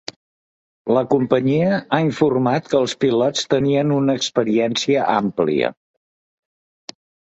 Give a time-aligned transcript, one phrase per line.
[0.97, 5.75] La companyia ha informat que els pilots tenien una experiència àmplia.